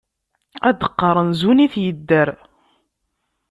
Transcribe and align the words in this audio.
Ad 0.69 0.75
d-qqaṛen 0.79 1.29
zun-it 1.39 1.73
yedder. 1.83 2.29